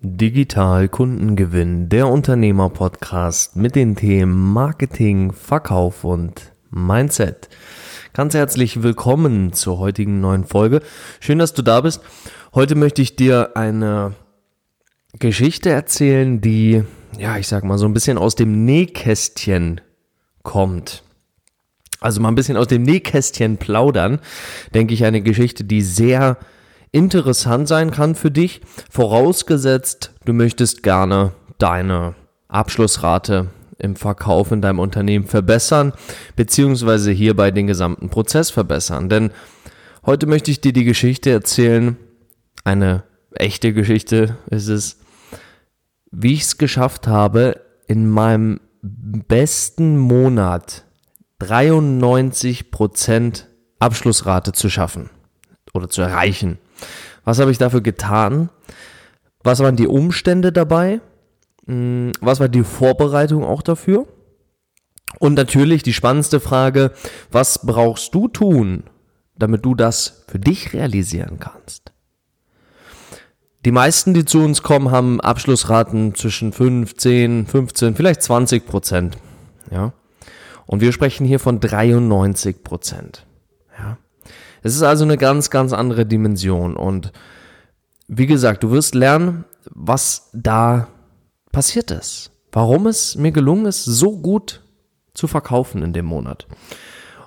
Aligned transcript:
Digital 0.00 0.90
Kundengewinn, 0.90 1.88
der 1.88 2.08
Unternehmer-Podcast 2.08 3.56
mit 3.56 3.74
den 3.74 3.96
Themen 3.96 4.52
Marketing, 4.52 5.32
Verkauf 5.32 6.04
und 6.04 6.52
Mindset. 6.70 7.48
Ganz 8.12 8.34
herzlich 8.34 8.82
willkommen 8.82 9.54
zur 9.54 9.78
heutigen 9.78 10.20
neuen 10.20 10.44
Folge. 10.44 10.82
Schön, 11.18 11.38
dass 11.38 11.54
du 11.54 11.62
da 11.62 11.80
bist. 11.80 12.02
Heute 12.54 12.74
möchte 12.74 13.00
ich 13.00 13.16
dir 13.16 13.56
eine 13.56 14.12
Geschichte 15.18 15.70
erzählen, 15.70 16.42
die, 16.42 16.82
ja, 17.18 17.38
ich 17.38 17.48
sag 17.48 17.64
mal, 17.64 17.78
so 17.78 17.86
ein 17.86 17.94
bisschen 17.94 18.18
aus 18.18 18.34
dem 18.34 18.66
Nähkästchen 18.66 19.80
kommt. 20.42 21.04
Also 22.00 22.20
mal 22.20 22.28
ein 22.28 22.34
bisschen 22.34 22.58
aus 22.58 22.68
dem 22.68 22.82
Nähkästchen 22.82 23.56
plaudern, 23.56 24.20
denke 24.74 24.92
ich, 24.92 25.06
eine 25.06 25.22
Geschichte, 25.22 25.64
die 25.64 25.80
sehr 25.80 26.36
interessant 26.96 27.68
sein 27.68 27.90
kann 27.90 28.14
für 28.14 28.30
dich, 28.30 28.62
vorausgesetzt, 28.90 30.14
du 30.24 30.32
möchtest 30.32 30.82
gerne 30.82 31.32
deine 31.58 32.14
Abschlussrate 32.48 33.48
im 33.78 33.96
Verkauf 33.96 34.50
in 34.50 34.62
deinem 34.62 34.78
Unternehmen 34.78 35.26
verbessern, 35.26 35.92
beziehungsweise 36.36 37.10
hierbei 37.10 37.50
den 37.50 37.66
gesamten 37.66 38.08
Prozess 38.08 38.48
verbessern. 38.48 39.10
Denn 39.10 39.30
heute 40.06 40.26
möchte 40.26 40.50
ich 40.50 40.62
dir 40.62 40.72
die 40.72 40.84
Geschichte 40.84 41.30
erzählen, 41.30 41.98
eine 42.64 43.02
echte 43.34 43.74
Geschichte 43.74 44.38
ist 44.48 44.68
es, 44.68 44.96
wie 46.10 46.32
ich 46.32 46.44
es 46.44 46.56
geschafft 46.56 47.06
habe, 47.06 47.60
in 47.86 48.08
meinem 48.08 48.58
besten 48.80 49.98
Monat 49.98 50.86
93% 51.42 53.44
Abschlussrate 53.80 54.52
zu 54.52 54.70
schaffen 54.70 55.10
oder 55.74 55.90
zu 55.90 56.00
erreichen. 56.00 56.56
Was 57.24 57.38
habe 57.38 57.50
ich 57.50 57.58
dafür 57.58 57.80
getan? 57.80 58.50
Was 59.42 59.60
waren 59.60 59.76
die 59.76 59.88
Umstände 59.88 60.52
dabei? 60.52 61.00
Hm, 61.66 62.12
was 62.20 62.40
war 62.40 62.48
die 62.48 62.64
Vorbereitung 62.64 63.44
auch 63.44 63.62
dafür? 63.62 64.06
Und 65.18 65.34
natürlich 65.34 65.82
die 65.82 65.92
spannendste 65.92 66.40
Frage, 66.40 66.92
was 67.30 67.64
brauchst 67.64 68.14
du 68.14 68.28
tun, 68.28 68.84
damit 69.36 69.64
du 69.64 69.74
das 69.74 70.24
für 70.28 70.38
dich 70.38 70.72
realisieren 70.72 71.38
kannst? 71.40 71.92
Die 73.64 73.72
meisten, 73.72 74.14
die 74.14 74.24
zu 74.24 74.38
uns 74.38 74.62
kommen, 74.62 74.92
haben 74.92 75.20
Abschlussraten 75.20 76.14
zwischen 76.14 76.52
15, 76.52 77.46
15, 77.46 77.96
vielleicht 77.96 78.22
20 78.22 78.64
Prozent. 78.64 79.18
Ja. 79.72 79.92
Und 80.66 80.80
wir 80.80 80.92
sprechen 80.92 81.26
hier 81.26 81.40
von 81.40 81.58
93 81.58 82.62
Prozent. 82.62 83.25
Es 84.62 84.74
ist 84.74 84.82
also 84.82 85.04
eine 85.04 85.16
ganz, 85.16 85.50
ganz 85.50 85.72
andere 85.72 86.06
Dimension. 86.06 86.76
Und 86.76 87.12
wie 88.08 88.26
gesagt, 88.26 88.62
du 88.62 88.70
wirst 88.70 88.94
lernen, 88.94 89.44
was 89.70 90.30
da 90.32 90.88
passiert 91.52 91.90
ist. 91.90 92.30
Warum 92.52 92.86
es 92.86 93.16
mir 93.16 93.32
gelungen 93.32 93.66
ist, 93.66 93.84
so 93.84 94.18
gut 94.18 94.62
zu 95.14 95.26
verkaufen 95.26 95.82
in 95.82 95.92
dem 95.92 96.06
Monat. 96.06 96.46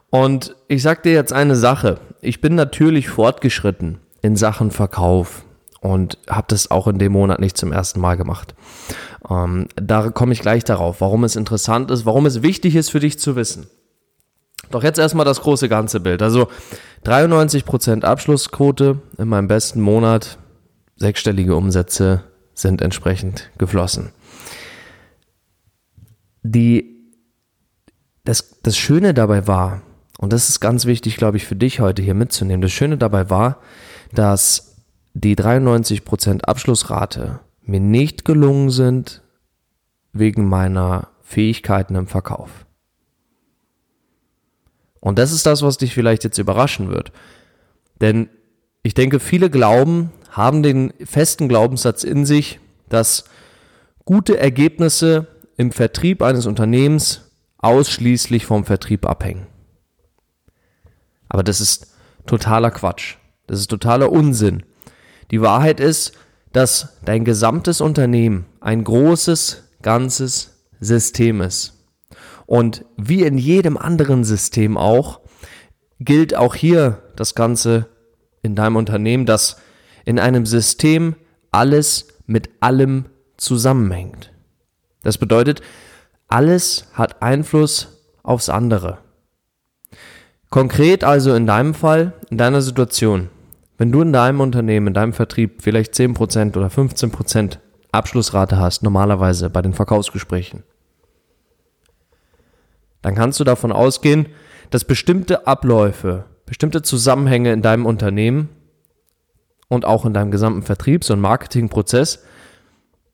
Und 0.09 0.55
ich 0.67 0.81
sag 0.81 1.03
dir 1.03 1.13
jetzt 1.13 1.33
eine 1.33 1.55
Sache. 1.55 1.99
Ich 2.21 2.41
bin 2.41 2.55
natürlich 2.55 3.09
fortgeschritten 3.09 3.99
in 4.21 4.35
Sachen 4.35 4.71
Verkauf 4.71 5.43
und 5.81 6.17
habe 6.27 6.47
das 6.49 6.71
auch 6.71 6.87
in 6.87 6.99
dem 6.99 7.11
Monat 7.11 7.39
nicht 7.39 7.57
zum 7.57 7.71
ersten 7.71 7.99
Mal 7.99 8.15
gemacht. 8.17 8.55
Ähm, 9.29 9.67
da 9.75 10.09
komme 10.09 10.33
ich 10.33 10.41
gleich 10.41 10.63
darauf, 10.63 11.01
warum 11.01 11.23
es 11.23 11.35
interessant 11.35 11.91
ist, 11.91 12.05
warum 12.05 12.25
es 12.25 12.41
wichtig 12.41 12.75
ist 12.75 12.89
für 12.89 12.99
dich 12.99 13.19
zu 13.19 13.35
wissen. 13.35 13.67
Doch 14.71 14.83
jetzt 14.83 14.99
erstmal 14.99 15.25
das 15.25 15.41
große 15.41 15.69
ganze 15.69 15.99
Bild. 15.99 16.21
Also 16.21 16.47
93% 17.05 18.03
Abschlussquote 18.03 18.99
in 19.17 19.27
meinem 19.27 19.47
besten 19.47 19.81
Monat, 19.81 20.37
sechsstellige 20.95 21.55
Umsätze 21.55 22.23
sind 22.53 22.81
entsprechend 22.81 23.49
geflossen. 23.57 24.11
Die, 26.43 26.95
das, 28.25 28.59
das 28.61 28.77
Schöne 28.77 29.13
dabei 29.13 29.47
war, 29.47 29.81
und 30.19 30.33
das 30.33 30.49
ist 30.49 30.59
ganz 30.59 30.85
wichtig, 30.85 31.15
glaube 31.17 31.37
ich, 31.37 31.45
für 31.45 31.55
dich 31.55 31.79
heute 31.79 32.01
hier 32.01 32.13
mitzunehmen, 32.13 32.61
das 32.61 32.71
Schöne 32.71 32.97
dabei 32.97 33.29
war, 33.29 33.59
dass 34.13 34.75
die 35.13 35.35
93% 35.35 36.41
Abschlussrate 36.41 37.39
mir 37.61 37.79
nicht 37.79 38.25
gelungen 38.25 38.69
sind 38.69 39.21
wegen 40.11 40.47
meiner 40.47 41.07
Fähigkeiten 41.21 41.95
im 41.95 42.07
Verkauf. 42.07 42.65
Und 44.99 45.17
das 45.17 45.31
ist 45.31 45.45
das, 45.45 45.61
was 45.61 45.77
dich 45.77 45.93
vielleicht 45.93 46.23
jetzt 46.23 46.37
überraschen 46.37 46.89
wird. 46.89 47.11
Denn 48.01 48.29
ich 48.83 48.93
denke, 48.93 49.19
viele 49.19 49.49
glauben, 49.49 50.11
haben 50.29 50.63
den 50.63 50.93
festen 51.03 51.49
Glaubenssatz 51.49 52.03
in 52.03 52.25
sich, 52.25 52.59
dass 52.87 53.25
gute 54.05 54.37
Ergebnisse 54.37 55.27
im 55.57 55.71
Vertrieb 55.71 56.21
eines 56.21 56.45
Unternehmens 56.45 57.31
ausschließlich 57.57 58.45
vom 58.45 58.63
Vertrieb 58.65 59.05
abhängen. 59.05 59.47
Aber 61.27 61.43
das 61.43 61.61
ist 61.61 61.93
totaler 62.25 62.71
Quatsch. 62.71 63.17
Das 63.47 63.59
ist 63.59 63.69
totaler 63.69 64.11
Unsinn. 64.11 64.63
Die 65.31 65.41
Wahrheit 65.41 65.79
ist, 65.79 66.13
dass 66.53 66.99
dein 67.05 67.25
gesamtes 67.25 67.81
Unternehmen 67.81 68.45
ein 68.59 68.83
großes, 68.83 69.63
ganzes 69.81 70.63
System 70.79 71.41
ist. 71.41 71.78
Und 72.49 72.83
wie 72.97 73.21
in 73.21 73.37
jedem 73.37 73.77
anderen 73.77 74.23
System 74.23 74.75
auch, 74.75 75.19
gilt 75.99 76.35
auch 76.35 76.55
hier 76.55 77.03
das 77.15 77.35
Ganze 77.35 77.89
in 78.41 78.55
deinem 78.55 78.75
Unternehmen, 78.75 79.27
dass 79.27 79.57
in 80.03 80.17
einem 80.17 80.47
System 80.47 81.13
alles 81.51 82.07
mit 82.25 82.49
allem 82.59 83.05
zusammenhängt. 83.37 84.33
Das 85.03 85.19
bedeutet, 85.19 85.61
alles 86.27 86.87
hat 86.93 87.21
Einfluss 87.21 88.01
aufs 88.23 88.49
andere. 88.49 88.97
Konkret 90.49 91.03
also 91.03 91.35
in 91.35 91.45
deinem 91.45 91.75
Fall, 91.75 92.13
in 92.31 92.39
deiner 92.39 92.63
Situation, 92.63 93.29
wenn 93.77 93.91
du 93.91 94.01
in 94.01 94.11
deinem 94.11 94.41
Unternehmen, 94.41 94.87
in 94.87 94.93
deinem 94.95 95.13
Vertrieb 95.13 95.61
vielleicht 95.61 95.93
10% 95.93 96.57
oder 96.57 96.69
15% 96.69 97.59
Abschlussrate 97.91 98.57
hast, 98.57 98.81
normalerweise 98.81 99.51
bei 99.51 99.61
den 99.61 99.73
Verkaufsgesprächen, 99.73 100.63
dann 103.01 103.15
kannst 103.15 103.39
du 103.39 103.43
davon 103.43 103.71
ausgehen, 103.71 104.27
dass 104.69 104.85
bestimmte 104.85 105.47
Abläufe, 105.47 106.25
bestimmte 106.45 106.81
Zusammenhänge 106.81 107.51
in 107.53 107.61
deinem 107.61 107.85
Unternehmen 107.85 108.49
und 109.67 109.85
auch 109.85 110.05
in 110.05 110.13
deinem 110.13 110.31
gesamten 110.31 110.63
Vertriebs- 110.63 111.09
und 111.09 111.21
Marketingprozess 111.21 112.23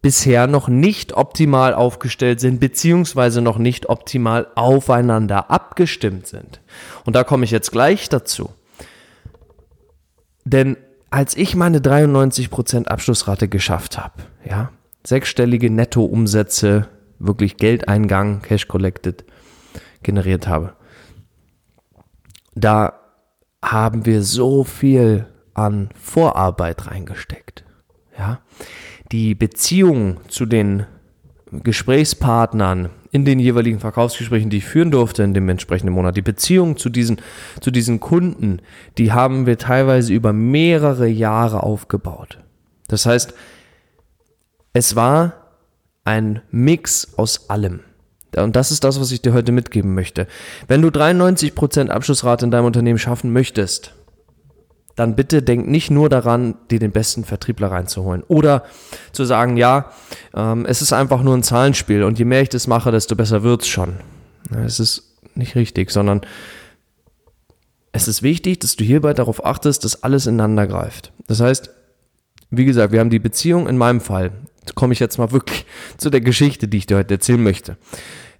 bisher 0.01 0.47
noch 0.47 0.67
nicht 0.67 1.13
optimal 1.13 1.73
aufgestellt 1.73 2.39
sind, 2.39 2.59
beziehungsweise 2.59 3.41
noch 3.41 3.57
nicht 3.57 3.89
optimal 3.89 4.47
aufeinander 4.53 5.49
abgestimmt 5.49 6.27
sind. 6.27 6.61
Und 7.05 7.15
da 7.15 7.23
komme 7.23 7.43
ich 7.43 7.51
jetzt 7.51 7.71
gleich 7.71 8.07
dazu. 8.07 8.51
Denn 10.43 10.77
als 11.09 11.35
ich 11.35 11.55
meine 11.55 11.79
93% 11.79 12.85
Abschlussrate 12.85 13.47
geschafft 13.47 13.97
habe, 13.97 14.23
ja, 14.47 14.71
sechsstellige 15.03 15.71
Nettoumsätze, 15.71 16.87
wirklich 17.17 17.57
Geldeingang, 17.57 18.41
Cash 18.43 18.67
Collected, 18.67 19.25
generiert 20.05 20.47
habe. 20.47 20.73
Da 22.55 22.93
haben 23.61 24.05
wir 24.05 24.23
so 24.23 24.63
viel 24.63 25.27
an 25.53 25.89
Vorarbeit 25.99 26.87
reingesteckt. 26.87 27.65
Ja, 28.17 28.39
die 29.11 29.35
Beziehung 29.35 30.17
zu 30.29 30.45
den 30.45 30.85
Gesprächspartnern 31.51 32.89
in 33.11 33.25
den 33.25 33.39
jeweiligen 33.39 33.79
Verkaufsgesprächen, 33.79 34.49
die 34.49 34.57
ich 34.57 34.65
führen 34.65 34.91
durfte 34.91 35.23
in 35.23 35.33
dem 35.33 35.47
entsprechenden 35.47 35.93
Monat, 35.93 36.17
die 36.17 36.21
Beziehung 36.21 36.77
zu 36.77 36.89
diesen, 36.89 37.21
zu 37.61 37.71
diesen 37.71 37.99
Kunden, 37.99 38.61
die 38.97 39.11
haben 39.11 39.45
wir 39.45 39.57
teilweise 39.57 40.13
über 40.13 40.33
mehrere 40.33 41.07
Jahre 41.07 41.63
aufgebaut. 41.63 42.39
Das 42.87 43.05
heißt, 43.05 43.33
es 44.73 44.95
war 44.95 45.33
ein 46.03 46.41
Mix 46.51 47.17
aus 47.17 47.49
allem. 47.49 47.81
Und 48.37 48.55
das 48.55 48.71
ist 48.71 48.83
das, 48.83 48.99
was 48.99 49.11
ich 49.11 49.21
dir 49.21 49.33
heute 49.33 49.51
mitgeben 49.51 49.93
möchte. 49.93 50.27
Wenn 50.67 50.81
du 50.81 50.89
93% 50.89 51.89
Abschlussrate 51.89 52.45
in 52.45 52.51
deinem 52.51 52.65
Unternehmen 52.65 52.99
schaffen 52.99 53.31
möchtest, 53.33 53.93
dann 54.95 55.15
bitte 55.15 55.41
denk 55.41 55.67
nicht 55.67 55.91
nur 55.91 56.09
daran, 56.09 56.55
dir 56.71 56.79
den 56.79 56.91
besten 56.91 57.25
Vertriebler 57.25 57.69
reinzuholen. 57.69 58.23
Oder 58.27 58.63
zu 59.11 59.25
sagen, 59.25 59.57
ja, 59.57 59.91
ähm, 60.33 60.65
es 60.65 60.81
ist 60.81 60.93
einfach 60.93 61.21
nur 61.21 61.35
ein 61.35 61.43
Zahlenspiel 61.43 62.03
und 62.03 62.17
je 62.17 62.25
mehr 62.25 62.41
ich 62.41 62.49
das 62.49 62.67
mache, 62.67 62.91
desto 62.91 63.15
besser 63.15 63.43
wird's 63.43 63.67
schon. 63.67 63.95
Es 64.65 64.79
ist 64.79 65.17
nicht 65.35 65.55
richtig, 65.55 65.91
sondern 65.91 66.21
es 67.91 68.07
ist 68.07 68.23
wichtig, 68.23 68.59
dass 68.59 68.75
du 68.75 68.83
hierbei 68.83 69.13
darauf 69.13 69.45
achtest, 69.45 69.83
dass 69.83 70.03
alles 70.03 70.27
ineinander 70.27 70.67
greift. 70.67 71.11
Das 71.27 71.41
heißt, 71.41 71.69
wie 72.49 72.65
gesagt, 72.65 72.93
wir 72.93 72.99
haben 72.99 73.09
die 73.09 73.19
Beziehung 73.19 73.67
in 73.67 73.77
meinem 73.77 74.01
Fall. 74.01 74.31
Komme 74.75 74.93
ich 74.93 74.99
jetzt 74.99 75.17
mal 75.17 75.31
wirklich 75.31 75.65
zu 75.97 76.09
der 76.09 76.21
Geschichte, 76.21 76.67
die 76.67 76.77
ich 76.77 76.87
dir 76.87 76.97
heute 76.97 77.15
erzählen 77.15 77.41
möchte. 77.41 77.77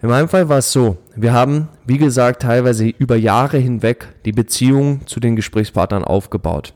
In 0.02 0.10
meinem 0.10 0.28
Fall 0.28 0.50
war 0.50 0.58
es 0.58 0.72
so, 0.72 0.98
wir 1.16 1.34
haben, 1.34 1.70
wie 1.86 1.98
gesagt, 1.98 2.42
teilweise 2.42 2.88
über 2.88 3.16
Jahre 3.16 3.58
hinweg 3.58 4.08
die 4.26 4.34
Beziehung 4.34 5.08
zu 5.08 5.20
den 5.20 5.36
Gesprächspartnern 5.36 6.04
aufgebaut. 6.04 6.74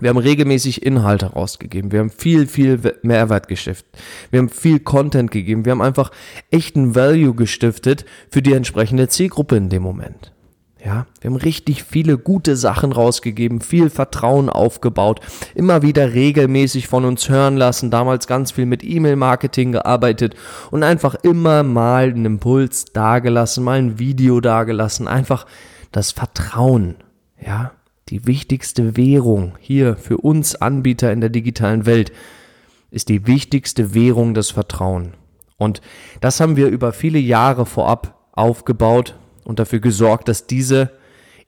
Wir 0.00 0.10
haben 0.10 0.18
regelmäßig 0.18 0.84
Inhalte 0.84 1.26
rausgegeben. 1.26 1.92
Wir 1.92 2.00
haben 2.00 2.10
viel, 2.10 2.46
viel 2.46 2.80
Mehrwert 3.02 3.46
gestiftet. 3.48 3.86
Wir 4.30 4.40
haben 4.40 4.48
viel 4.48 4.80
Content 4.80 5.30
gegeben. 5.30 5.64
Wir 5.64 5.72
haben 5.72 5.82
einfach 5.82 6.10
echten 6.50 6.94
Value 6.94 7.34
gestiftet 7.34 8.04
für 8.30 8.42
die 8.42 8.52
entsprechende 8.52 9.08
Zielgruppe 9.08 9.56
in 9.56 9.68
dem 9.68 9.82
Moment. 9.82 10.32
Ja, 10.84 11.06
wir 11.20 11.30
haben 11.30 11.36
richtig 11.36 11.84
viele 11.84 12.18
gute 12.18 12.56
Sachen 12.56 12.90
rausgegeben, 12.90 13.60
viel 13.60 13.88
Vertrauen 13.88 14.50
aufgebaut, 14.50 15.20
immer 15.54 15.82
wieder 15.82 16.12
regelmäßig 16.12 16.88
von 16.88 17.04
uns 17.04 17.28
hören 17.28 17.56
lassen, 17.56 17.92
damals 17.92 18.26
ganz 18.26 18.50
viel 18.50 18.66
mit 18.66 18.82
E-Mail-Marketing 18.82 19.70
gearbeitet 19.70 20.34
und 20.72 20.82
einfach 20.82 21.14
immer 21.22 21.62
mal 21.62 22.08
einen 22.08 22.24
Impuls 22.24 22.86
dagelassen, 22.86 23.62
mal 23.62 23.78
ein 23.78 24.00
Video 24.00 24.40
dagelassen, 24.40 25.06
einfach 25.06 25.46
das 25.92 26.10
Vertrauen, 26.10 26.96
ja, 27.40 27.70
die 28.08 28.26
wichtigste 28.26 28.96
Währung 28.96 29.54
hier 29.60 29.96
für 29.96 30.18
uns 30.18 30.56
Anbieter 30.56 31.12
in 31.12 31.20
der 31.20 31.30
digitalen 31.30 31.86
Welt 31.86 32.10
ist 32.90 33.08
die 33.08 33.28
wichtigste 33.28 33.94
Währung 33.94 34.34
das 34.34 34.50
Vertrauen. 34.50 35.14
Und 35.58 35.80
das 36.20 36.40
haben 36.40 36.56
wir 36.56 36.66
über 36.66 36.92
viele 36.92 37.20
Jahre 37.20 37.66
vorab 37.66 38.18
aufgebaut 38.32 39.14
und 39.44 39.58
dafür 39.58 39.80
gesorgt, 39.80 40.28
dass 40.28 40.46
diese 40.46 40.90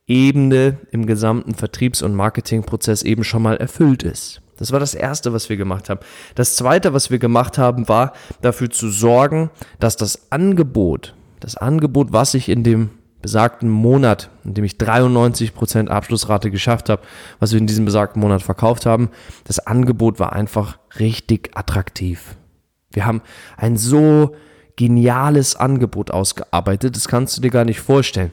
Ebene 0.07 0.79
im 0.91 1.07
gesamten 1.07 1.55
Vertriebs- 1.55 2.03
und 2.03 2.15
Marketingprozess 2.15 3.03
eben 3.03 3.25
schon 3.25 3.43
mal 3.43 3.57
erfüllt 3.57 4.03
ist. 4.03 4.43
Das 4.57 4.71
war 4.71 4.81
das 4.81 4.95
Erste, 4.95 5.33
was 5.33 5.49
wir 5.49 5.57
gemacht 5.57 5.91
haben. 5.91 6.01
Das 6.35 6.57
Zweite, 6.57 6.93
was 6.93 7.11
wir 7.11 7.19
gemacht 7.19 7.59
haben, 7.59 7.89
war 7.89 8.13
dafür 8.41 8.71
zu 8.71 8.91
sorgen, 8.91 9.51
dass 9.81 9.97
das 9.97 10.31
Angebot, 10.31 11.15
das 11.41 11.57
Angebot, 11.57 12.13
was 12.13 12.35
ich 12.35 12.49
in 12.49 12.63
dem 12.63 12.91
besagten 13.25 13.71
Monat, 13.71 14.29
in 14.45 14.53
dem 14.53 14.65
ich 14.65 14.75
93% 14.75 15.89
Abschlussrate 15.89 16.51
geschafft 16.51 16.91
habe, 16.91 17.03
was 17.41 17.53
wir 17.53 17.59
in 17.59 17.67
diesem 17.67 17.87
besagten 17.87 18.21
Monat 18.21 18.43
verkauft 18.43 18.85
haben, 18.85 19.09
das 19.45 19.61
Angebot 19.61 20.21
war 20.21 20.35
einfach 20.35 20.79
richtig 20.99 21.51
attraktiv. 21.55 22.37
Wir 22.91 23.07
haben 23.07 23.23
ein 23.57 23.79
so 23.79 24.37
geniales 24.77 25.57
Angebot 25.57 26.11
ausgearbeitet, 26.11 26.97
das 26.97 27.09
kannst 27.09 27.37
du 27.37 27.41
dir 27.41 27.51
gar 27.51 27.65
nicht 27.65 27.81
vorstellen. 27.81 28.33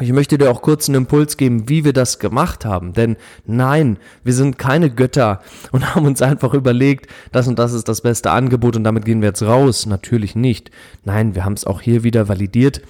Ich 0.00 0.12
möchte 0.12 0.38
dir 0.38 0.50
auch 0.50 0.62
kurz 0.62 0.88
einen 0.88 1.02
Impuls 1.02 1.36
geben, 1.36 1.68
wie 1.68 1.84
wir 1.84 1.92
das 1.92 2.18
gemacht 2.18 2.64
haben. 2.64 2.94
Denn 2.94 3.16
nein, 3.44 3.98
wir 4.24 4.32
sind 4.32 4.56
keine 4.56 4.88
Götter 4.88 5.40
und 5.72 5.94
haben 5.94 6.06
uns 6.06 6.22
einfach 6.22 6.54
überlegt, 6.54 7.10
das 7.32 7.48
und 7.48 7.58
das 7.58 7.72
ist 7.74 7.88
das 7.88 8.00
beste 8.00 8.30
Angebot 8.30 8.76
und 8.76 8.84
damit 8.84 9.04
gehen 9.04 9.20
wir 9.20 9.28
jetzt 9.28 9.42
raus. 9.42 9.84
Natürlich 9.84 10.34
nicht. 10.34 10.70
Nein, 11.04 11.34
wir 11.34 11.44
haben 11.44 11.52
es 11.52 11.66
auch 11.66 11.82
hier 11.82 12.02
wieder 12.02 12.28
validiert 12.28 12.80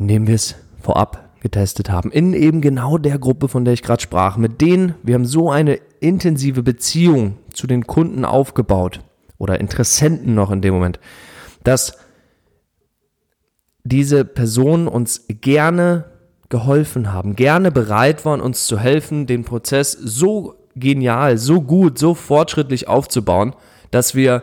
indem 0.00 0.26
wir 0.26 0.34
es 0.34 0.56
vorab 0.80 1.28
getestet 1.40 1.90
haben. 1.90 2.10
In 2.10 2.32
eben 2.32 2.60
genau 2.60 2.98
der 2.98 3.18
Gruppe, 3.18 3.48
von 3.48 3.64
der 3.64 3.74
ich 3.74 3.82
gerade 3.82 4.02
sprach. 4.02 4.36
Mit 4.36 4.60
denen, 4.60 4.94
wir 5.02 5.14
haben 5.14 5.26
so 5.26 5.50
eine 5.50 5.78
intensive 6.00 6.62
Beziehung 6.62 7.36
zu 7.52 7.66
den 7.66 7.86
Kunden 7.86 8.24
aufgebaut 8.24 9.00
oder 9.40 9.58
Interessenten 9.58 10.34
noch 10.34 10.52
in 10.52 10.60
dem 10.60 10.74
Moment, 10.74 11.00
dass 11.64 11.96
diese 13.82 14.24
Personen 14.24 14.86
uns 14.86 15.24
gerne 15.28 16.04
geholfen 16.50 17.12
haben, 17.12 17.36
gerne 17.36 17.72
bereit 17.72 18.24
waren, 18.24 18.40
uns 18.40 18.66
zu 18.66 18.78
helfen, 18.78 19.26
den 19.26 19.44
Prozess 19.44 19.92
so 19.92 20.56
genial, 20.76 21.38
so 21.38 21.62
gut, 21.62 21.98
so 21.98 22.14
fortschrittlich 22.14 22.86
aufzubauen, 22.86 23.56
dass 23.90 24.14
wir, 24.14 24.42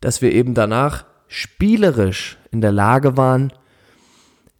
dass 0.00 0.22
wir 0.22 0.32
eben 0.32 0.54
danach 0.54 1.04
spielerisch 1.28 2.38
in 2.50 2.62
der 2.62 2.72
Lage 2.72 3.16
waren, 3.16 3.52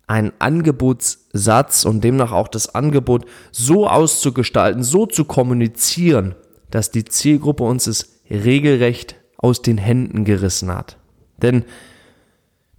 einen 0.06 0.32
Angebotssatz 0.38 1.84
und 1.84 2.04
demnach 2.04 2.32
auch 2.32 2.48
das 2.48 2.74
Angebot 2.74 3.24
so 3.52 3.88
auszugestalten, 3.88 4.82
so 4.82 5.06
zu 5.06 5.24
kommunizieren, 5.24 6.34
dass 6.70 6.90
die 6.90 7.04
Zielgruppe 7.04 7.62
uns 7.62 7.86
es 7.86 8.20
regelrecht 8.28 9.19
aus 9.40 9.62
den 9.62 9.78
Händen 9.78 10.24
gerissen 10.24 10.72
hat. 10.72 10.98
Denn 11.38 11.64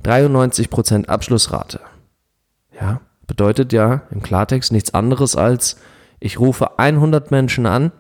93% 0.04 1.08
Abschlussrate, 1.08 1.82
ja, 2.80 3.02
bedeutet 3.28 3.74
ja 3.74 4.04
im 4.12 4.22
Klartext 4.22 4.72
nichts 4.72 4.94
anderes 4.94 5.36
als, 5.36 5.78
ich 6.20 6.40
rufe 6.40 6.78
100 6.78 7.32
Menschen 7.32 7.66
an 7.66 7.92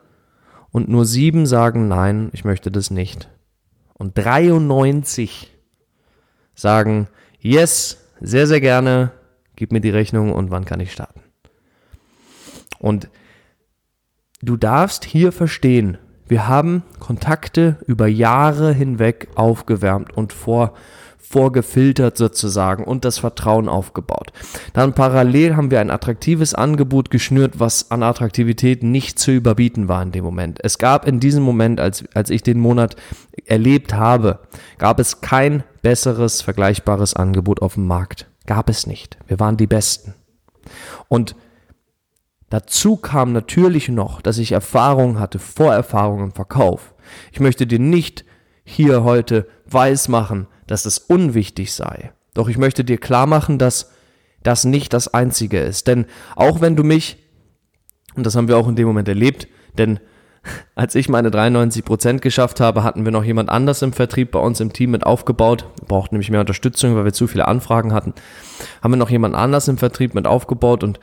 und 0.71 0.89
nur 0.89 1.05
sieben 1.05 1.45
sagen 1.45 1.87
nein, 1.87 2.29
ich 2.33 2.45
möchte 2.45 2.71
das 2.71 2.91
nicht. 2.91 3.29
Und 3.93 4.17
93 4.17 5.51
sagen 6.53 7.07
yes, 7.39 7.97
sehr, 8.19 8.45
sehr 8.45 8.61
gerne, 8.61 9.11
gib 9.55 9.71
mir 9.71 9.81
die 9.81 9.89
Rechnung 9.89 10.33
und 10.33 10.51
wann 10.51 10.65
kann 10.65 10.79
ich 10.79 10.91
starten. 10.91 11.21
Und 12.77 13.09
du 14.41 14.57
darfst 14.57 15.03
hier 15.03 15.31
verstehen, 15.31 15.97
wir 16.31 16.47
haben 16.47 16.83
Kontakte 17.01 17.75
über 17.87 18.07
Jahre 18.07 18.71
hinweg 18.73 19.27
aufgewärmt 19.35 20.15
und 20.15 20.31
vor, 20.31 20.75
vorgefiltert 21.17 22.15
sozusagen 22.15 22.85
und 22.85 23.03
das 23.03 23.17
Vertrauen 23.17 23.67
aufgebaut. 23.67 24.31
Dann 24.71 24.93
parallel 24.93 25.57
haben 25.57 25.71
wir 25.71 25.81
ein 25.81 25.91
attraktives 25.91 26.53
Angebot 26.53 27.11
geschnürt, 27.11 27.59
was 27.59 27.91
an 27.91 28.01
Attraktivität 28.01 28.81
nicht 28.81 29.19
zu 29.19 29.31
überbieten 29.31 29.89
war 29.89 30.01
in 30.03 30.13
dem 30.13 30.23
Moment. 30.23 30.59
Es 30.63 30.77
gab 30.77 31.05
in 31.05 31.19
diesem 31.19 31.43
Moment, 31.43 31.81
als, 31.81 32.05
als 32.13 32.29
ich 32.29 32.43
den 32.43 32.61
Monat 32.61 32.95
erlebt 33.45 33.93
habe, 33.93 34.39
gab 34.77 35.01
es 35.01 35.19
kein 35.19 35.65
besseres, 35.81 36.41
vergleichbares 36.41 37.13
Angebot 37.13 37.61
auf 37.61 37.73
dem 37.73 37.87
Markt. 37.87 38.27
Gab 38.45 38.69
es 38.69 38.87
nicht. 38.87 39.17
Wir 39.27 39.41
waren 39.41 39.57
die 39.57 39.67
Besten. 39.67 40.13
Und 41.09 41.35
dazu 42.51 42.97
kam 42.97 43.33
natürlich 43.33 43.89
noch, 43.89 44.21
dass 44.21 44.37
ich 44.37 44.51
Erfahrung 44.51 45.19
hatte, 45.19 45.39
Vorerfahrung 45.39 46.25
im 46.25 46.31
Verkauf. 46.31 46.93
Ich 47.31 47.39
möchte 47.39 47.65
dir 47.65 47.79
nicht 47.79 48.23
hier 48.63 49.03
heute 49.03 49.47
weismachen, 49.65 50.47
dass 50.67 50.85
es 50.85 50.99
unwichtig 50.99 51.73
sei. 51.73 52.11
Doch 52.33 52.47
ich 52.47 52.57
möchte 52.57 52.83
dir 52.83 52.97
klar 52.97 53.25
machen, 53.25 53.57
dass 53.57 53.91
das 54.43 54.65
nicht 54.65 54.93
das 54.93 55.13
Einzige 55.13 55.59
ist. 55.59 55.87
Denn 55.87 56.05
auch 56.35 56.61
wenn 56.61 56.75
du 56.75 56.83
mich, 56.83 57.17
und 58.15 58.25
das 58.25 58.35
haben 58.35 58.47
wir 58.47 58.57
auch 58.57 58.67
in 58.67 58.75
dem 58.75 58.87
Moment 58.87 59.07
erlebt, 59.07 59.47
denn 59.77 59.99
als 60.75 60.95
ich 60.95 61.09
meine 61.09 61.31
93 61.31 61.85
Prozent 61.85 62.21
geschafft 62.21 62.59
habe, 62.59 62.83
hatten 62.83 63.05
wir 63.05 63.11
noch 63.11 63.23
jemand 63.23 63.49
anders 63.49 63.81
im 63.81 63.93
Vertrieb 63.93 64.31
bei 64.31 64.39
uns 64.39 64.59
im 64.59 64.73
Team 64.73 64.91
mit 64.91 65.05
aufgebaut. 65.05 65.67
Wir 65.79 65.87
brauchten 65.87 66.15
nämlich 66.15 66.31
mehr 66.31 66.39
Unterstützung, 66.39 66.95
weil 66.95 67.05
wir 67.05 67.13
zu 67.13 67.27
viele 67.27 67.47
Anfragen 67.47 67.93
hatten. 67.93 68.13
Haben 68.81 68.93
wir 68.93 68.97
noch 68.97 69.09
jemand 69.09 69.35
anders 69.35 69.67
im 69.67 69.77
Vertrieb 69.77 70.15
mit 70.15 70.27
aufgebaut 70.27 70.83
und 70.83 70.99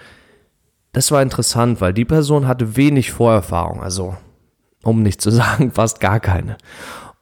das 0.93 1.11
war 1.11 1.23
interessant, 1.23 1.81
weil 1.81 1.93
die 1.93 2.05
Person 2.05 2.47
hatte 2.47 2.77
wenig 2.77 3.13
Vorerfahrung, 3.13 3.83
also 3.83 4.17
um 4.83 5.03
nicht 5.03 5.21
zu 5.21 5.31
sagen, 5.33 5.73
fast 5.73 6.01
gar 6.01 6.21
keine. 6.21 6.57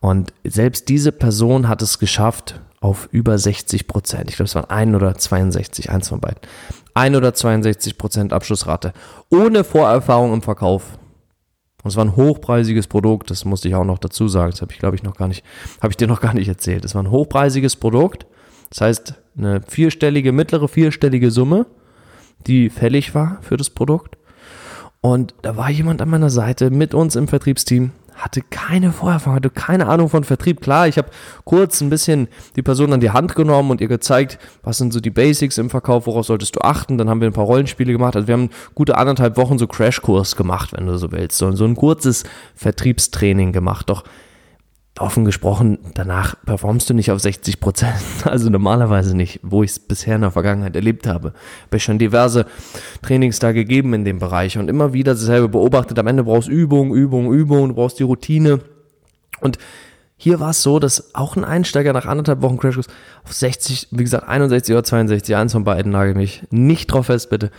Und 0.01 0.33
selbst 0.45 0.89
diese 0.89 1.13
Person 1.13 1.69
hat 1.69 1.82
es 1.82 1.99
geschafft 1.99 2.61
auf 2.81 3.08
über 3.11 3.39
60 3.39 3.87
Prozent. 3.87 4.31
Ich 4.31 4.37
glaube, 4.37 4.46
es 4.46 4.55
waren 4.55 4.70
ein 4.70 4.94
oder 4.94 5.15
62, 5.17 5.91
eins 5.91 6.08
von 6.08 6.20
beiden. 6.20 6.41
Ein 6.94 7.17
oder 7.17 7.35
62 7.35 7.99
Prozent 7.99 8.32
Abschlussrate. 8.32 8.93
Ohne 9.31 9.65
Vorerfahrung 9.65 10.32
im 10.32 10.43
Verkauf. 10.43 10.99
Und 11.82 11.91
es 11.91 11.96
war 11.96 12.05
ein 12.05 12.17
hochpreisiges 12.17 12.87
Produkt, 12.87 13.31
das 13.31 13.44
musste 13.44 13.69
ich 13.69 13.75
auch 13.75 13.85
noch 13.85 13.99
dazu 13.99 14.29
sagen. 14.29 14.51
Das 14.51 14.63
habe 14.63 14.73
ich, 14.73 14.79
glaube 14.79 14.96
ich, 14.96 15.03
noch 15.03 15.17
gar 15.17 15.29
nicht, 15.29 15.44
habe 15.81 15.91
ich 15.93 15.96
dir 15.96 16.08
noch 16.08 16.20
gar 16.20 16.35
nicht 16.35 16.49
erzählt. 16.49 16.85
Es 16.85 16.94
war 16.94 17.03
ein 17.03 17.11
hochpreisiges 17.11 17.77
Produkt. 17.77 18.27
Das 18.70 18.81
heißt, 18.81 19.15
eine 19.39 19.61
vierstellige, 19.63 20.32
mittlere 20.32 20.69
vierstellige 20.69 21.31
Summe, 21.31 21.67
die 22.46 22.70
fällig 22.70 23.14
war 23.14 23.38
für 23.43 23.56
das 23.56 23.70
Produkt. 23.70 24.16
Und 25.00 25.34
da 25.43 25.56
war 25.56 25.70
jemand 25.70 26.02
an 26.02 26.08
meiner 26.08 26.31
Seite 26.31 26.70
mit 26.70 26.94
uns 26.94 27.16
im 27.16 27.28
Vertriebsteam, 27.28 27.93
hatte 28.16 28.40
keine 28.40 28.93
Vorerfahrung, 28.93 29.36
hatte 29.36 29.50
keine 29.50 29.86
Ahnung 29.86 30.08
von 30.08 30.24
Vertrieb. 30.24 30.60
Klar, 30.60 30.88
ich 30.88 30.96
habe 30.96 31.10
kurz 31.44 31.81
ein 31.81 31.90
bisschen 31.90 32.28
die 32.56 32.62
Person 32.62 32.93
an 32.93 33.00
die 33.00 33.10
Hand 33.10 33.34
genommen 33.34 33.70
und 33.70 33.81
ihr 33.81 33.88
gezeigt, 33.88 34.38
was 34.62 34.78
sind 34.78 34.93
so 34.93 35.00
die 35.00 35.10
Basics 35.10 35.58
im 35.58 35.70
Verkauf, 35.70 36.06
worauf 36.06 36.26
solltest 36.26 36.56
du 36.56 36.60
achten. 36.60 36.98
Dann 36.98 37.10
haben 37.10 37.20
wir 37.20 37.28
ein 37.28 37.34
paar 37.34 37.44
Rollenspiele 37.44 37.93
gemacht. 37.93 38.16
Also 38.16 38.26
wir 38.26 38.34
haben 38.34 38.50
gute 38.74 38.96
anderthalb 38.96 39.36
Wochen 39.36 39.58
so 39.58 39.66
Crashkurs 39.66 40.34
gemacht, 40.34 40.72
wenn 40.72 40.86
du 40.86 40.96
so 40.96 41.12
willst. 41.12 41.38
So, 41.38 41.52
so 41.52 41.66
ein 41.66 41.76
kurzes 41.76 42.24
Vertriebstraining 42.55 43.52
gemacht. 43.52 43.90
Doch 43.90 44.02
offen 44.98 45.24
gesprochen, 45.24 45.79
danach 45.94 46.36
performst 46.44 46.88
du 46.88 46.94
nicht 46.94 47.10
auf 47.10 47.20
60 47.20 47.60
Prozent. 47.60 47.94
Also 48.24 48.50
normalerweise 48.50 49.17
nicht, 49.17 49.41
wo 49.43 49.62
ich 49.62 49.70
es 49.72 49.79
bisher 49.79 50.17
in 50.17 50.22
der 50.22 50.31
Vergangenheit 50.31 50.74
erlebt 50.74 51.06
habe. 51.06 51.32
Habe 51.67 51.76
ich 51.76 51.84
schon 51.84 51.98
diverse 51.98 52.46
Trainings 53.03 53.38
da 53.38 53.53
gegeben 53.53 53.94
in 53.94 54.05
dem 54.05 54.19
Bereich 54.19 54.58
und 54.58 54.69
immer 54.69 54.93
wieder 54.93 55.12
dasselbe 55.12 55.48
beobachtet. 55.48 55.98
Am 55.98 56.06
Ende 56.06 56.24
brauchst 56.24 56.48
du 56.48 56.53
Übung, 56.53 56.94
Übung, 56.94 57.32
Übung, 57.32 57.69
du 57.69 57.74
brauchst 57.74 57.98
die 57.98 58.03
Routine. 58.03 58.60
Und 59.41 59.58
hier 60.19 60.41
war 60.41 60.51
es 60.51 60.63
so, 60.63 60.79
dass 60.79 61.15
auch 61.15 61.37
ein 61.37 61.44
Einsteiger 61.44 61.93
nach 61.93 62.06
anderthalb 62.06 62.41
Wochen 62.41 62.56
Crashkurs 62.56 62.87
auf 63.23 63.35
60, 63.35 63.89
wie 63.91 64.03
gesagt, 64.03 64.27
61 64.27 64.75
oder 64.75 64.82
62, 64.82 65.37
eins 65.37 65.53
von 65.53 65.65
beiden 65.65 65.93
nagel 65.93 66.15
mich 66.15 66.43
nicht 66.51 66.87
drauf 66.87 67.06
fest, 67.06 67.29
bitte, 67.29 67.51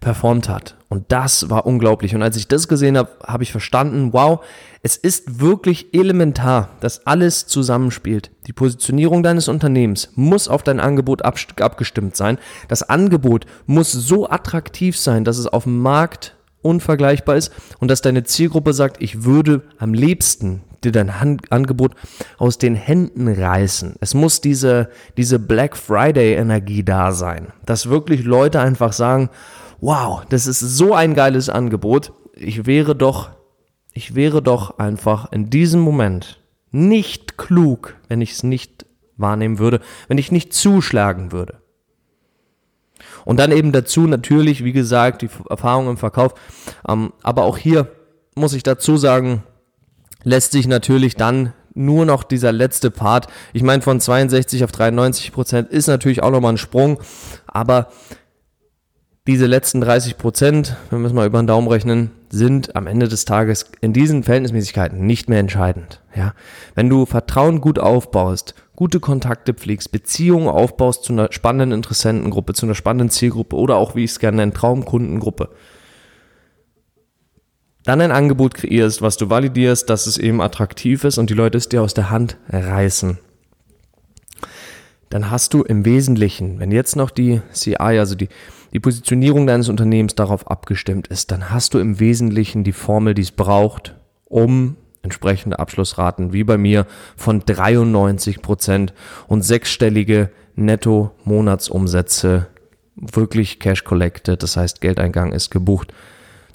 performt 0.00 0.46
hat. 0.50 0.76
Und 0.90 1.10
das 1.10 1.48
war 1.48 1.64
unglaublich. 1.64 2.14
Und 2.14 2.22
als 2.22 2.36
ich 2.36 2.48
das 2.48 2.68
gesehen 2.68 2.98
habe, 2.98 3.08
habe 3.26 3.44
ich 3.44 3.50
verstanden, 3.50 4.12
wow, 4.12 4.44
es 4.82 4.98
ist 4.98 5.40
wirklich 5.40 5.94
elementar, 5.94 6.68
dass 6.80 7.06
alles 7.06 7.46
zusammenspielt. 7.46 8.30
Die 8.46 8.52
Positionierung 8.52 9.22
deines 9.22 9.48
Unternehmens 9.48 10.10
muss 10.14 10.48
auf 10.48 10.62
dein 10.62 10.80
Angebot 10.80 11.22
abgestimmt 11.22 12.14
sein. 12.14 12.36
Das 12.68 12.82
Angebot 12.82 13.46
muss 13.64 13.90
so 13.90 14.28
attraktiv 14.28 14.98
sein, 14.98 15.24
dass 15.24 15.38
es 15.38 15.46
auf 15.46 15.64
dem 15.64 15.78
Markt 15.78 16.34
unvergleichbar 16.62 17.36
ist 17.36 17.52
und 17.80 17.90
dass 17.90 18.02
deine 18.02 18.24
Zielgruppe 18.24 18.72
sagt, 18.72 19.02
ich 19.02 19.24
würde 19.24 19.62
am 19.78 19.94
liebsten 19.94 20.62
dir 20.84 20.92
dein 20.92 21.20
Hand 21.20 21.50
Angebot 21.52 21.94
aus 22.38 22.58
den 22.58 22.74
Händen 22.74 23.28
reißen. 23.28 23.94
Es 24.00 24.14
muss 24.14 24.40
diese, 24.40 24.88
diese 25.16 25.38
Black 25.38 25.76
Friday 25.76 26.34
Energie 26.34 26.82
da 26.82 27.12
sein, 27.12 27.48
dass 27.66 27.88
wirklich 27.88 28.24
Leute 28.24 28.60
einfach 28.60 28.92
sagen, 28.92 29.30
wow, 29.80 30.24
das 30.28 30.46
ist 30.46 30.60
so 30.60 30.94
ein 30.94 31.14
geiles 31.14 31.48
Angebot. 31.48 32.12
Ich 32.34 32.66
wäre 32.66 32.96
doch, 32.96 33.30
ich 33.92 34.14
wäre 34.14 34.42
doch 34.42 34.78
einfach 34.78 35.30
in 35.32 35.50
diesem 35.50 35.80
Moment 35.80 36.40
nicht 36.70 37.36
klug, 37.36 37.96
wenn 38.08 38.20
ich 38.20 38.32
es 38.32 38.42
nicht 38.42 38.86
wahrnehmen 39.16 39.58
würde, 39.58 39.80
wenn 40.08 40.18
ich 40.18 40.32
nicht 40.32 40.52
zuschlagen 40.52 41.32
würde. 41.32 41.61
Und 43.24 43.38
dann 43.38 43.52
eben 43.52 43.72
dazu 43.72 44.02
natürlich, 44.02 44.64
wie 44.64 44.72
gesagt, 44.72 45.22
die 45.22 45.30
Erfahrung 45.48 45.88
im 45.88 45.96
Verkauf. 45.96 46.34
Ähm, 46.88 47.12
aber 47.22 47.44
auch 47.44 47.58
hier 47.58 47.88
muss 48.34 48.54
ich 48.54 48.62
dazu 48.62 48.96
sagen, 48.96 49.42
lässt 50.24 50.52
sich 50.52 50.66
natürlich 50.66 51.16
dann 51.16 51.52
nur 51.74 52.04
noch 52.04 52.22
dieser 52.22 52.52
letzte 52.52 52.90
Part, 52.90 53.28
ich 53.52 53.62
meine 53.62 53.82
von 53.82 54.00
62 54.00 54.64
auf 54.64 54.72
93 54.72 55.32
Prozent 55.32 55.70
ist 55.70 55.86
natürlich 55.86 56.22
auch 56.22 56.30
nochmal 56.30 56.52
ein 56.52 56.58
Sprung, 56.58 57.00
aber 57.46 57.88
diese 59.26 59.46
letzten 59.46 59.80
30 59.80 60.18
Prozent, 60.18 60.76
wenn 60.90 61.00
wir 61.00 61.06
es 61.06 61.12
mal 61.12 61.26
über 61.26 61.40
den 61.40 61.46
Daumen 61.46 61.68
rechnen, 61.68 62.10
sind 62.28 62.74
am 62.74 62.86
Ende 62.88 63.08
des 63.08 63.24
Tages 63.24 63.70
in 63.80 63.92
diesen 63.92 64.24
Verhältnismäßigkeiten 64.24 65.06
nicht 65.06 65.28
mehr 65.28 65.38
entscheidend. 65.38 66.00
Ja, 66.14 66.34
wenn 66.74 66.88
du 66.88 67.06
Vertrauen 67.06 67.60
gut 67.60 67.78
aufbaust, 67.78 68.54
gute 68.76 69.00
Kontakte 69.00 69.54
pflegst, 69.54 69.92
Beziehungen 69.92 70.48
aufbaust 70.48 71.04
zu 71.04 71.12
einer 71.12 71.32
spannenden 71.32 71.72
Interessentengruppe, 71.72 72.54
zu 72.54 72.66
einer 72.66 72.74
spannenden 72.74 73.10
Zielgruppe 73.10 73.56
oder 73.56 73.76
auch, 73.76 73.94
wie 73.94 74.04
ich 74.04 74.12
es 74.12 74.18
gerne 74.18 74.38
nenne, 74.38 74.52
Traumkundengruppe, 74.52 75.50
dann 77.84 78.00
ein 78.00 78.12
Angebot 78.12 78.54
kreierst, 78.54 79.02
was 79.02 79.16
du 79.16 79.28
validierst, 79.28 79.90
dass 79.90 80.06
es 80.06 80.16
eben 80.16 80.40
attraktiv 80.40 81.04
ist 81.04 81.18
und 81.18 81.30
die 81.30 81.34
Leute 81.34 81.58
es 81.58 81.68
dir 81.68 81.82
aus 81.82 81.94
der 81.94 82.10
Hand 82.10 82.38
reißen, 82.48 83.18
dann 85.10 85.30
hast 85.30 85.52
du 85.52 85.62
im 85.62 85.84
Wesentlichen, 85.84 86.58
wenn 86.58 86.72
jetzt 86.72 86.96
noch 86.96 87.10
die 87.10 87.42
CI, 87.52 87.76
also 87.76 88.14
die, 88.14 88.28
die 88.72 88.80
Positionierung 88.80 89.46
deines 89.46 89.68
Unternehmens 89.68 90.14
darauf 90.14 90.50
abgestimmt 90.50 91.08
ist, 91.08 91.30
dann 91.30 91.50
hast 91.50 91.74
du 91.74 91.78
im 91.78 92.00
Wesentlichen 92.00 92.64
die 92.64 92.72
Formel, 92.72 93.12
die 93.12 93.22
es 93.22 93.32
braucht, 93.32 93.94
um 94.24 94.76
entsprechende 95.02 95.58
Abschlussraten 95.58 96.32
wie 96.32 96.44
bei 96.44 96.56
mir 96.56 96.86
von 97.16 97.40
93 97.40 98.40
Prozent 98.40 98.94
und 99.26 99.42
sechsstellige 99.42 100.30
Netto-Monatsumsätze 100.54 102.46
wirklich 102.96 103.58
Cash 103.58 103.84
collected, 103.84 104.42
das 104.42 104.56
heißt 104.56 104.80
Geldeingang 104.80 105.32
ist 105.32 105.50
gebucht, 105.50 105.92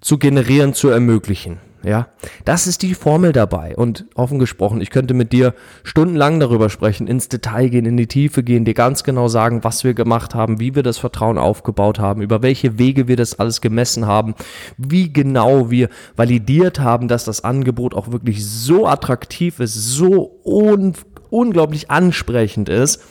zu 0.02 0.18
generieren, 0.18 0.74
zu 0.74 0.90
ermöglichen. 0.90 1.60
Ja, 1.88 2.10
das 2.44 2.68
ist 2.68 2.82
die 2.82 2.94
Formel 2.94 3.32
dabei. 3.32 3.74
Und 3.74 4.08
offen 4.14 4.40
gesprochen, 4.40 4.82
ich 4.82 4.90
könnte 4.90 5.14
mit 5.14 5.32
dir 5.32 5.54
stundenlang 5.84 6.42
darüber 6.42 6.70
sprechen, 6.70 7.08
ins 7.08 7.30
Detail 7.30 7.70
gehen, 7.70 7.86
in 7.86 7.96
die 7.96 8.08
Tiefe 8.08 8.44
gehen, 8.44 8.66
dir 8.66 8.74
ganz 8.74 9.06
genau 9.06 9.30
sagen, 9.30 9.64
was 9.64 9.86
wir 9.86 9.94
gemacht 9.94 10.36
haben, 10.36 10.60
wie 10.60 10.76
wir 10.76 10.84
das 10.84 10.98
Vertrauen 10.98 11.38
aufgebaut 11.38 11.98
haben, 11.98 12.22
über 12.22 12.42
welche 12.42 12.78
Wege 12.78 13.08
wir 13.08 13.16
das 13.16 13.40
alles 13.40 13.62
gemessen 13.62 14.06
haben, 14.06 14.36
wie 14.78 15.14
genau 15.14 15.72
wir 15.72 15.88
validiert 16.18 16.82
haben, 16.82 17.08
dass 17.08 17.24
das 17.24 17.46
Angebot 17.46 17.94
auch 17.94 18.12
wirklich 18.12 18.46
so 18.46 18.86
attraktiv 18.86 19.62
ist, 19.62 19.76
so 19.76 20.42
un 20.44 20.94
unglaublich 21.30 21.90
ansprechend 21.90 22.68
ist, 22.68 23.02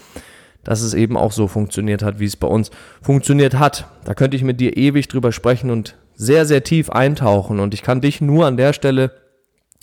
dass 0.65 0.83
es 0.83 0.93
eben 0.93 1.17
auch 1.17 1.33
so 1.33 1.49
funktioniert 1.49 2.03
hat, 2.03 2.19
wie 2.19 2.27
es 2.27 2.37
bei 2.37 2.47
uns 2.47 2.71
funktioniert 3.01 3.59
hat. 3.59 3.89
Da 4.05 4.13
könnte 4.13 4.37
ich 4.37 4.45
mit 4.45 4.61
dir 4.61 4.77
ewig 4.77 5.09
drüber 5.09 5.33
sprechen 5.33 5.71
und 5.71 5.97
sehr, 6.17 6.47
sehr 6.47 6.65
tief 6.65 6.91
eintauchen. 6.91 7.61
Und 7.61 7.75
ich 7.75 7.83
kann 7.83 8.01
dich 8.01 8.21
nur 8.21 8.47
an 8.47 8.57
der 8.57 8.73
Stelle 8.73 9.13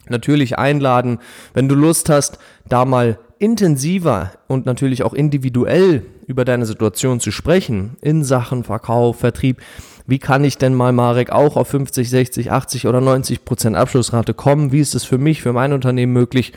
natürlich 0.10 0.58
einladen, 0.58 1.20
wenn 1.54 1.70
du 1.70 1.76
Lust 1.76 2.10
hast, 2.10 2.40
da 2.68 2.86
mal 2.86 3.18
intensiver 3.40 4.32
und 4.48 4.66
natürlich 4.66 5.04
auch 5.04 5.14
individuell 5.14 6.06
über 6.28 6.46
deine 6.46 6.66
Situation 6.66 7.20
zu 7.20 7.32
sprechen 7.32 7.98
in 8.02 8.24
Sachen 8.24 8.64
Verkauf, 8.64 9.20
Vertrieb. 9.20 9.62
Wie 10.06 10.20
kann 10.20 10.44
ich 10.44 10.58
denn 10.58 10.74
mal, 10.74 10.92
Marek, 10.92 11.32
auch 11.32 11.56
auf 11.56 11.70
50, 11.70 12.10
60, 12.10 12.52
80 12.52 12.88
oder 12.88 13.02
90 13.02 13.46
Prozent 13.46 13.76
Abschlussrate 13.76 14.34
kommen? 14.34 14.72
Wie 14.72 14.80
ist 14.80 14.96
es 14.96 15.04
für 15.04 15.18
mich, 15.18 15.42
für 15.42 15.54
mein 15.54 15.74
Unternehmen 15.74 16.14
möglich? 16.14 16.54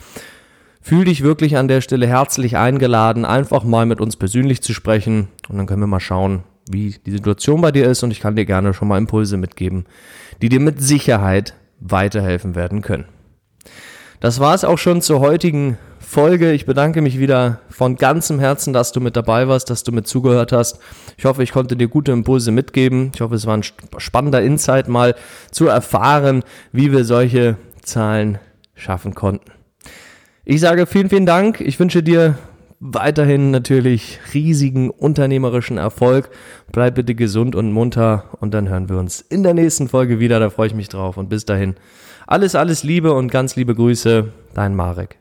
Fühl 0.81 1.05
dich 1.05 1.23
wirklich 1.23 1.57
an 1.57 1.67
der 1.67 1.81
Stelle 1.81 2.07
herzlich 2.07 2.57
eingeladen, 2.57 3.25
einfach 3.25 3.65
mal 3.65 3.87
mit 3.87 4.01
uns 4.01 4.17
persönlich 4.17 4.63
zu 4.63 4.73
sprechen 4.73 5.29
und 5.49 5.57
dann 5.57 5.67
können 5.67 5.83
wir 5.83 5.89
mal 5.89 6.01
schauen, 6.01 6.45
wie 6.71 6.95
die 7.05 7.11
Situation 7.11 7.61
bei 7.61 7.73
dir 7.73 7.87
ist 7.87 8.03
und 8.03 8.11
ich 8.11 8.21
kann 8.21 8.37
dir 8.37 8.45
gerne 8.45 8.75
schon 8.75 8.89
mal 8.89 8.99
Impulse 8.99 9.37
mitgeben, 9.37 9.87
die 10.43 10.49
dir 10.49 10.61
mit 10.61 10.83
Sicherheit 10.83 11.55
weiterhelfen 11.81 12.55
werden 12.55 12.83
können. 12.83 13.07
Das 14.21 14.41
war 14.41 14.55
es 14.55 14.65
auch 14.65 14.79
schon 14.79 15.03
zur 15.03 15.21
heutigen 15.21 15.79
Folge. 15.99 16.53
Ich 16.53 16.67
bedanke 16.67 17.03
mich 17.03 17.19
wieder 17.19 17.61
von 17.69 17.97
ganzem 17.97 18.39
Herzen, 18.39 18.73
dass 18.73 18.93
du 18.93 19.01
mit 19.01 19.17
dabei 19.17 19.49
warst, 19.49 19.69
dass 19.71 19.83
du 19.83 19.93
mit 19.93 20.07
zugehört 20.07 20.53
hast. 20.53 20.79
Ich 21.19 21.25
hoffe, 21.25 21.43
ich 21.43 21.53
konnte 21.53 21.77
dir 21.77 21.89
gute 21.89 22.13
Impulse 22.13 22.53
mitgeben. 22.53 23.11
Ich 23.15 23.21
hoffe, 23.21 23.35
es 23.35 23.47
war 23.47 23.57
ein 23.57 23.65
spannender 23.99 24.41
Insight 24.41 24.89
mal 24.89 25.15
zu 25.51 25.67
erfahren, 25.67 26.45
wie 26.73 26.93
wir 26.93 27.05
solche 27.05 27.57
Zahlen 27.83 28.39
schaffen 28.75 29.15
konnten. 29.15 29.51
Ich 30.45 30.61
sage 30.61 30.87
vielen, 30.87 31.11
vielen 31.11 31.27
Dank. 31.27 31.61
Ich 31.61 31.79
wünsche 31.81 32.03
dir 32.03 32.39
weiterhin 32.81 33.51
natürlich 33.51 34.19
riesigen 34.35 34.91
unternehmerischen 34.91 35.79
Erfolg. 35.79 36.31
Bleib 36.73 36.95
bitte 36.97 37.15
gesund 37.15 37.55
und 37.55 37.73
munter 37.73 38.25
und 38.41 38.55
dann 38.55 38.69
hören 38.69 38.89
wir 38.89 38.99
uns 38.99 39.21
in 39.21 39.43
der 39.43 39.55
nächsten 39.55 39.89
Folge 39.89 40.21
wieder. 40.21 40.41
Da 40.41 40.51
freue 40.51 40.69
ich 40.69 40.75
mich 40.75 40.89
drauf 40.89 41.17
und 41.17 41.29
bis 41.29 41.45
dahin 41.45 41.75
alles, 42.27 42.55
alles 42.55 42.83
Liebe 42.83 43.13
und 43.13 43.31
ganz 43.31 43.57
liebe 43.57 43.75
Grüße, 43.75 44.33
dein 44.55 44.75
Marek. 44.75 45.19